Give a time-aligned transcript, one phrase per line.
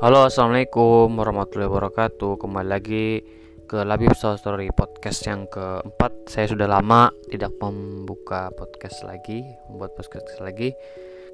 [0.00, 2.40] Halo assalamualaikum warahmatullahi wabarakatuh.
[2.40, 3.20] Kembali lagi
[3.68, 6.24] ke Labib Story Podcast yang keempat.
[6.24, 10.72] Saya sudah lama tidak membuka podcast lagi Membuat podcast lagi.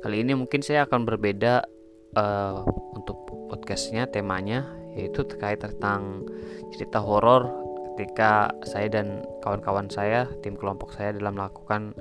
[0.03, 1.63] Kali ini mungkin saya akan berbeda
[2.19, 2.67] uh,
[2.99, 4.67] Untuk podcastnya temanya
[4.99, 6.27] Yaitu terkait tentang
[6.75, 7.47] cerita horor
[7.95, 11.95] Ketika saya dan kawan-kawan saya Tim kelompok saya dalam melakukan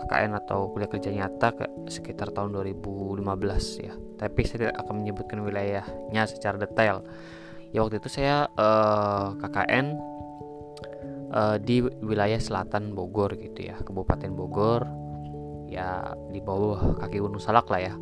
[0.00, 3.20] KKN atau kuliah kerja nyata ke sekitar tahun 2015
[3.84, 3.92] ya.
[4.20, 7.00] Tapi saya tidak akan menyebutkan wilayahnya secara detail.
[7.72, 9.86] Ya waktu itu saya uh, eh, KKN
[11.32, 14.84] uh, eh, di wilayah selatan Bogor gitu ya, Kabupaten Bogor.
[15.70, 17.94] Ya di bawah kaki Gunung Salak lah ya.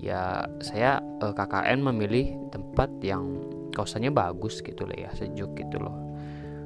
[0.00, 3.44] Ya saya uh, eh, KKN memilih tempat yang
[3.76, 5.92] kawasannya bagus gitu lah ya, sejuk gitu loh.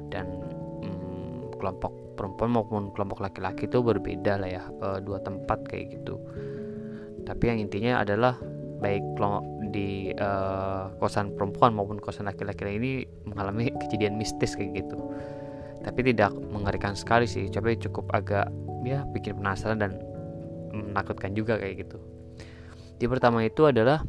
[0.07, 0.29] Dan
[0.87, 6.19] um, kelompok perempuan maupun kelompok laki-laki itu berbeda lah ya e, dua tempat kayak gitu
[7.23, 8.35] tapi yang intinya adalah
[8.79, 9.03] baik
[9.69, 10.29] di e,
[10.97, 14.97] kosan perempuan maupun kosan laki-laki ini mengalami kejadian mistis kayak gitu.
[15.83, 18.47] Tapi tidak mengerikan sekali sih coba cukup agak
[18.83, 19.91] ya bikin penasaran dan
[20.71, 21.97] menakutkan juga kayak gitu.
[22.99, 24.03] Di pertama itu adalah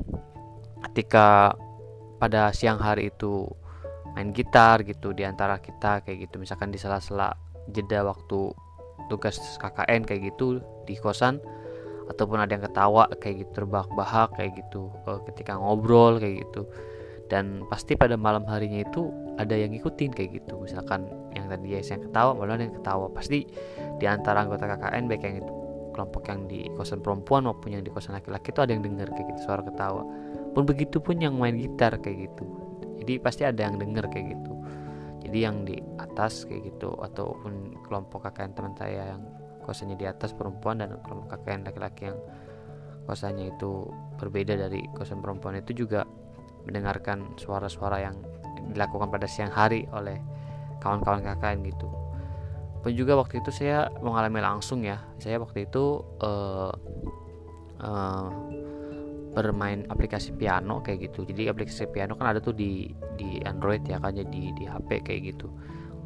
[0.91, 1.54] ketika
[2.18, 3.46] pada siang hari itu
[4.14, 7.32] main gitar gitu di antara kita kayak gitu misalkan di sela-sela
[7.70, 8.50] jeda waktu
[9.06, 11.38] tugas KKN kayak gitu di kosan
[12.11, 16.66] ataupun ada yang ketawa kayak gitu terbahak-bahak kayak gitu uh, ketika ngobrol kayak gitu.
[17.30, 20.58] Dan pasti pada malam harinya itu ada yang ngikutin kayak gitu.
[20.58, 21.06] Misalkan
[21.38, 23.06] yang tadi ya saya ketawa malah yang ketawa.
[23.14, 23.47] Pasti
[24.03, 25.53] di antara anggota KKN baik yang itu
[25.94, 29.31] kelompok yang di kosan perempuan maupun yang di kosan laki-laki itu ada yang dengar kayak
[29.31, 30.03] gitu suara ketawa.
[30.50, 32.44] Pun begitu pun yang main gitar kayak gitu.
[32.98, 34.53] Jadi pasti ada yang dengar kayak gitu.
[35.22, 39.22] Jadi yang di atas kayak gitu ataupun kelompok KKN teman saya yang
[39.70, 42.18] kosannya di atas perempuan dan kelompok KKN laki-laki yang
[43.06, 43.86] kosannya itu
[44.18, 46.02] berbeda dari kosan perempuan itu juga
[46.66, 48.19] mendengarkan suara-suara yang
[48.75, 50.19] dilakukan pada siang hari oleh
[50.82, 51.86] kawan-kawan KKN gitu.
[52.82, 54.98] Pun juga waktu itu saya mengalami langsung ya.
[55.22, 56.72] Saya waktu itu uh,
[57.78, 58.28] uh,
[59.36, 61.28] bermain aplikasi piano kayak gitu.
[61.28, 65.36] Jadi aplikasi piano kan ada tuh di di Android ya kan jadi di HP kayak
[65.36, 65.48] gitu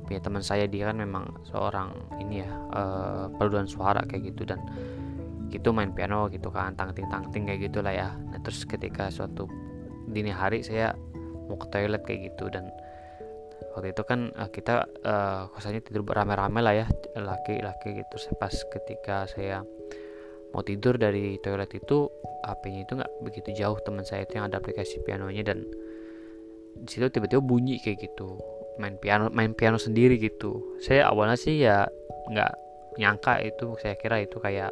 [0.04, 4.60] punya teman saya dia kan memang seorang ini ya uh, paduan suara kayak gitu dan
[5.48, 8.12] gitu main piano gitu kan tangting tangting kayak gitulah ya.
[8.12, 9.48] Nah terus ketika suatu
[10.09, 10.92] dini hari saya
[11.48, 12.69] mau ke toilet kayak gitu dan
[13.75, 16.86] waktu itu kan uh, kita uh, kosannya tidur rame-rame lah ya
[17.16, 18.15] laki-laki gitu.
[18.36, 19.65] Pas ketika saya
[20.54, 22.06] mau tidur dari toilet itu
[22.47, 25.66] HP-nya itu nggak begitu jauh teman saya itu yang ada aplikasi pianonya dan
[26.75, 28.38] di situ tiba-tiba bunyi kayak gitu
[28.78, 30.78] main piano main piano sendiri gitu.
[30.82, 31.86] Saya awalnya sih ya
[32.30, 32.52] nggak
[32.98, 34.70] nyangka itu saya kira itu kayak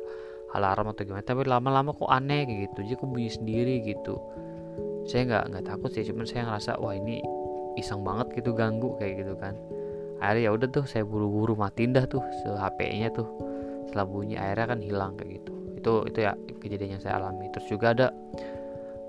[0.53, 2.85] alarm atau gimana tapi lama-lama kok aneh gitu.
[2.85, 4.19] Jadi kok bunyi sendiri gitu.
[5.07, 7.23] Saya nggak nggak takut sih cuman saya ngerasa wah ini
[7.81, 9.55] iseng banget gitu ganggu kayak gitu kan.
[10.23, 13.27] Akhirnya ya udah tuh saya buru-buru matiin dah tuh se HP-nya tuh.
[13.91, 15.53] Setelah bunyi akhirnya kan hilang kayak gitu.
[15.83, 16.33] Itu itu ya
[16.63, 17.51] kejadian yang saya alami.
[17.51, 18.07] Terus juga ada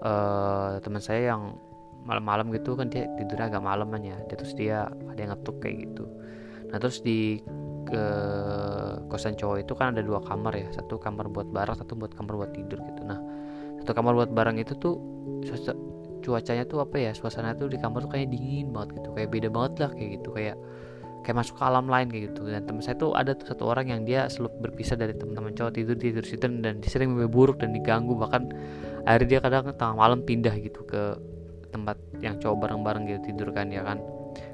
[0.01, 1.53] uh, teman saya yang
[2.03, 4.17] malam-malam gitu kan dia tidurnya agak malaman ya.
[4.27, 6.05] Dia terus dia ada yang ngetuk kayak gitu.
[6.69, 7.39] Nah terus di
[7.83, 8.05] ke
[9.11, 10.67] kosan cowok itu kan ada dua kamar ya.
[10.71, 13.01] Satu kamar buat barang satu buat kamar buat tidur gitu.
[13.07, 13.19] Nah
[13.83, 14.95] satu kamar buat barang itu tuh
[16.23, 19.09] cuacanya tuh apa ya suasana tuh di kamar tuh kayak dingin banget gitu.
[19.15, 20.29] Kayak beda banget lah kayak gitu.
[20.35, 20.57] Kayak
[21.23, 22.41] kayak masuk ke alam lain kayak gitu.
[22.51, 25.71] Dan teman saya tuh ada tuh satu orang yang dia selalu berpisah dari teman-teman cowok
[25.71, 28.15] tidur tidur situ dan dia sering mimpi buruk dan diganggu.
[28.15, 28.41] Bahkan
[29.07, 31.15] akhirnya dia kadang tengah malam pindah gitu ke
[31.73, 33.97] tempat yang cowok bareng-bareng gitu tidur kan ya kan?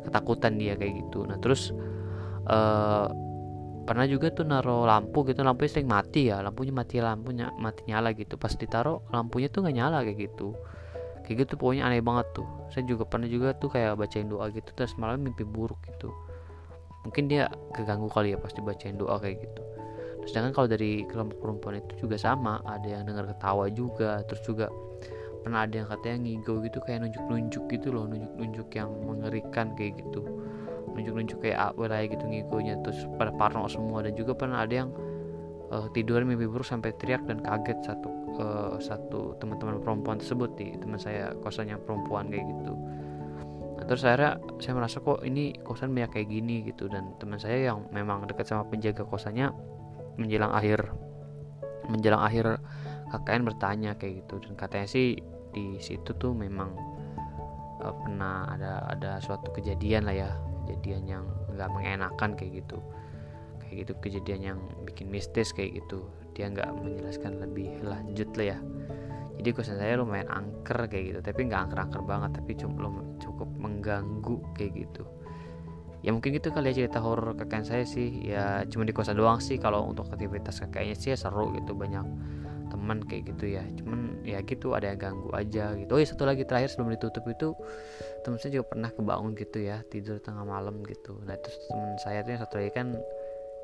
[0.07, 1.27] Ketakutan dia kayak gitu.
[1.27, 1.75] Nah terus
[2.47, 3.11] uh,
[3.83, 5.43] pernah juga tuh naro lampu gitu.
[5.43, 8.39] Lampunya sering mati ya lampunya mati lampunya mati nyala gitu.
[8.39, 10.55] Pas ditaro lampunya tuh nggak nyala kayak gitu.
[11.27, 12.47] Kayak gitu pokoknya aneh banget tuh.
[12.71, 16.09] Saya juga pernah juga tuh kayak bacain doa gitu terus malam mimpi buruk gitu.
[17.05, 19.61] Mungkin dia keganggu kali ya pas dibacain doa kayak gitu.
[20.27, 22.61] Sedangkan kalau dari kelompok perempuan itu juga sama.
[22.65, 24.67] Ada yang dengar ketawa juga terus juga
[25.41, 30.21] pernah ada yang katanya ngigau gitu kayak nunjuk-nunjuk gitu loh nunjuk-nunjuk yang mengerikan kayak gitu.
[30.93, 34.03] Nunjuk-nunjuk kayak wilayah gitu ngigonya terus pada parno semua.
[34.03, 34.89] Dan juga pernah ada yang
[35.71, 38.09] uh, tidur mimpi buruk sampai teriak dan kaget satu
[38.39, 42.73] uh, satu teman-teman perempuan tersebut di teman saya kosannya perempuan kayak gitu.
[43.79, 46.91] Terus akhirnya saya merasa kok ini kosan banyak kayak gini gitu.
[46.91, 49.49] Dan teman saya yang memang dekat sama penjaga kosannya
[50.19, 50.91] menjelang akhir
[51.89, 52.61] menjelang akhir
[53.09, 55.17] KKN bertanya kayak gitu dan katanya sih
[55.49, 56.73] di situ tuh memang
[57.81, 60.29] uh, pernah ada ada suatu kejadian lah ya
[60.65, 61.23] kejadian yang
[61.57, 62.77] nggak mengenakan kayak gitu.
[63.65, 66.05] Kayak gitu kejadian yang bikin mistis kayak gitu.
[66.37, 68.57] Dia nggak menjelaskan lebih lanjut lah ya.
[69.39, 72.91] Jadi kosan saya lumayan angker kayak gitu tapi nggak angker-angker banget tapi cukup
[73.23, 75.03] cukup mengganggu kayak gitu.
[75.99, 78.23] Ya mungkin gitu kali ya cerita horor kakek saya sih.
[78.23, 82.03] Ya cuma di kosan doang sih kalau untuk aktivitas kakeknya sih ya seru gitu banyak
[82.79, 83.63] teman kayak gitu ya.
[83.75, 85.91] Cuman ya gitu ada yang ganggu aja gitu.
[85.91, 87.51] Oh ya satu lagi terakhir sebelum ditutup itu
[88.23, 91.19] teman saya juga pernah kebangun gitu ya tidur tengah malam gitu.
[91.27, 92.87] Nah itu teman saya tuh yang satu lagi kan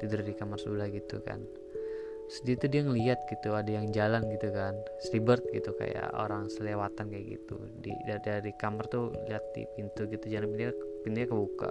[0.03, 1.39] tidur di kamar sebelah gitu kan.
[2.25, 4.75] Sedih tuh dia ngeliat gitu ada yang jalan gitu kan.
[5.15, 7.55] Bird gitu kayak orang selewatan kayak gitu.
[7.79, 10.71] Di dari, dari kamar tuh lihat di pintu gitu jangan pintunya
[11.07, 11.69] pintunya kebuka.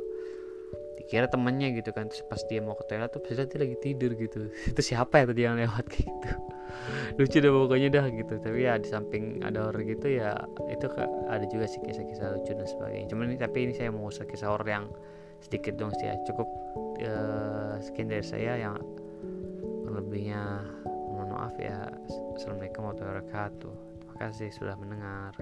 [0.95, 4.15] Dikira temennya gitu kan terus pas dia mau ke toilet tuh pas dia lagi tidur
[4.17, 4.49] gitu.
[4.73, 6.33] Itu siapa ya tadi yang lewat kayak gitu
[7.15, 8.35] lucu deh pokoknya dah gitu.
[8.43, 10.35] Tapi ya di samping ada horror gitu ya
[10.67, 10.87] itu
[11.31, 13.07] ada juga sih kisah-kisah lucu dan sebagainya.
[13.11, 14.87] Cuman ini tapi ini saya mau usah kisah horror yang
[15.43, 16.15] sedikit dong sih ya.
[16.27, 16.49] Cukup
[17.05, 18.77] uh, sekian dari saya yang
[19.87, 20.67] lebihnya
[21.15, 21.87] mohon maaf ya.
[22.35, 23.75] Assalamualaikum warahmatullahi wabarakatuh.
[24.03, 25.35] Terima kasih sudah mendengar